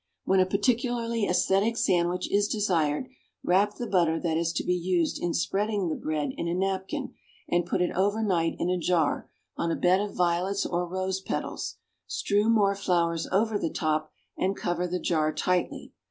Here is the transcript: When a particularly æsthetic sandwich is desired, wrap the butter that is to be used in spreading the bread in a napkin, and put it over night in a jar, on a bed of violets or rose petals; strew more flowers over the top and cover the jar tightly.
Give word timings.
When 0.25 0.39
a 0.39 0.47
particularly 0.47 1.27
æsthetic 1.27 1.77
sandwich 1.77 2.27
is 2.31 2.47
desired, 2.47 3.05
wrap 3.43 3.75
the 3.75 3.85
butter 3.85 4.19
that 4.19 4.35
is 4.35 4.51
to 4.53 4.63
be 4.63 4.73
used 4.73 5.21
in 5.21 5.31
spreading 5.35 5.89
the 5.89 5.95
bread 5.95 6.31
in 6.37 6.47
a 6.47 6.55
napkin, 6.55 7.13
and 7.47 7.67
put 7.67 7.83
it 7.83 7.91
over 7.95 8.23
night 8.23 8.55
in 8.57 8.67
a 8.71 8.79
jar, 8.79 9.29
on 9.57 9.69
a 9.69 9.75
bed 9.75 10.01
of 10.01 10.15
violets 10.15 10.65
or 10.65 10.87
rose 10.87 11.21
petals; 11.21 11.75
strew 12.07 12.49
more 12.49 12.73
flowers 12.73 13.27
over 13.31 13.59
the 13.59 13.69
top 13.69 14.11
and 14.35 14.57
cover 14.57 14.87
the 14.87 14.97
jar 14.99 15.31
tightly. 15.31 15.93